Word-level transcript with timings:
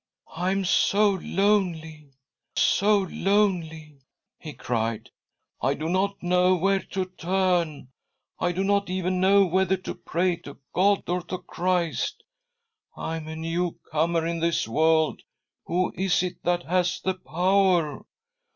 "I 0.35 0.49
am 0.49 0.65
so 0.65 1.11
lonely, 1.21 2.13
so 2.55 3.01
lonely!" 3.03 3.99
he 4.39 4.51
cried." 4.53 5.11
I 5.61 5.75
do 5.75 5.89
not 5.89 6.23
know 6.23 6.55
where 6.55 6.79
to 6.79 7.05
turn. 7.05 7.89
I 8.39 8.51
do 8.51 8.63
not 8.63 8.89
even, 8.89 9.21
know 9.21 9.45
whether 9.45 9.77
to 9.77 9.93
pray 9.93 10.37
to 10.37 10.57
God 10.73 11.07
or 11.07 11.21
to 11.25 11.37
Christ. 11.37 12.23
I 12.97 13.17
am 13.17 13.27
a 13.27 13.35
new 13.35 13.77
comer 13.91 14.25
in 14.25 14.39
this 14.39 14.67
world. 14.67 15.21
Who 15.67 15.93
is 15.95 16.23
it 16.23 16.41
that 16.45 16.63
has 16.63 16.99
the 16.99 17.13
power 17.13 18.03